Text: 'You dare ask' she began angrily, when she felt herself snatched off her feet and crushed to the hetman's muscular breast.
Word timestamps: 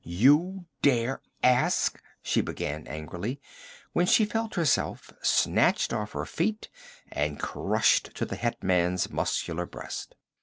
'You 0.03 0.65
dare 0.81 1.21
ask' 1.43 2.01
she 2.23 2.41
began 2.41 2.87
angrily, 2.87 3.39
when 3.93 4.07
she 4.07 4.25
felt 4.25 4.55
herself 4.55 5.13
snatched 5.21 5.93
off 5.93 6.13
her 6.13 6.25
feet 6.25 6.69
and 7.11 7.39
crushed 7.39 8.09
to 8.15 8.25
the 8.25 8.35
hetman's 8.35 9.11
muscular 9.11 9.67
breast. 9.67 10.15